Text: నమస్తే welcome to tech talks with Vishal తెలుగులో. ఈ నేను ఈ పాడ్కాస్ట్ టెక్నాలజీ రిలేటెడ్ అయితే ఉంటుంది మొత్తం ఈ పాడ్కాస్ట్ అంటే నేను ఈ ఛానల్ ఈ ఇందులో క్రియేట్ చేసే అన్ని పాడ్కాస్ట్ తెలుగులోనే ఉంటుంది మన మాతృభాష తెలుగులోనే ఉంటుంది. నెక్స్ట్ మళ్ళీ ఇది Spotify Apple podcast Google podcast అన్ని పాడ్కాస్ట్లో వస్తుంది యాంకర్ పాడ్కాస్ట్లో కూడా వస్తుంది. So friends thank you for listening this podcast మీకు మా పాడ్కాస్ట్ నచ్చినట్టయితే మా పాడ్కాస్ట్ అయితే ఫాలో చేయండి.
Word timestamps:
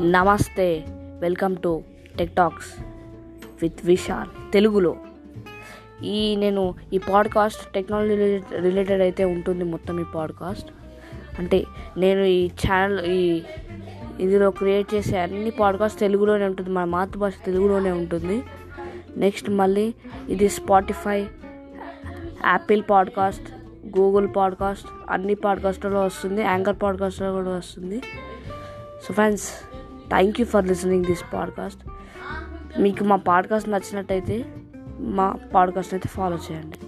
నమస్తే 0.00 0.84
welcome 1.20 1.56
to 1.56 1.82
tech 2.18 2.36
talks 2.36 2.80
with 3.62 3.86
Vishal 3.86 4.52
తెలుగులో. 4.52 4.96
ఈ 6.02 6.36
నేను 6.36 6.74
ఈ 6.92 6.98
పాడ్కాస్ట్ 6.98 7.72
టెక్నాలజీ 7.72 8.40
రిలేటెడ్ 8.60 9.02
అయితే 9.02 9.24
ఉంటుంది 9.24 9.64
మొత్తం 9.64 10.00
ఈ 10.00 10.04
పాడ్కాస్ట్ 10.14 10.70
అంటే 11.38 11.64
నేను 11.96 12.20
ఈ 12.20 12.48
ఛానల్ 12.48 13.00
ఈ 13.00 13.42
ఇందులో 14.20 14.50
క్రియేట్ 14.50 14.94
చేసే 14.94 15.18
అన్ని 15.18 15.50
పాడ్కాస్ట్ 15.50 16.00
తెలుగులోనే 16.00 16.44
ఉంటుంది 16.44 16.70
మన 16.70 16.84
మాతృభాష 16.84 17.32
తెలుగులోనే 17.46 17.90
ఉంటుంది. 17.90 18.42
నెక్స్ట్ 19.16 19.50
మళ్ళీ 19.50 19.94
ఇది 20.28 20.48
Spotify 20.48 21.20
Apple 22.44 22.82
podcast 22.90 23.52
Google 23.98 24.28
podcast 24.36 24.88
అన్ని 25.10 25.34
పాడ్కాస్ట్లో 25.34 26.00
వస్తుంది 26.00 26.42
యాంకర్ 26.42 26.76
పాడ్కాస్ట్లో 26.82 27.32
కూడా 27.32 27.50
వస్తుంది. 27.50 28.02
So 29.02 29.14
friends 29.14 29.50
thank 30.08 30.40
you 30.40 30.46
for 30.46 30.66
listening 30.66 31.04
this 31.04 31.24
podcast 31.32 31.80
మీకు 32.80 33.04
మా 33.04 33.16
పాడ్కాస్ట్ 33.16 33.68
నచ్చినట్టయితే 33.68 34.54
మా 34.98 35.36
పాడ్కాస్ట్ 35.54 35.94
అయితే 35.94 36.08
ఫాలో 36.08 36.38
చేయండి. 36.50 36.78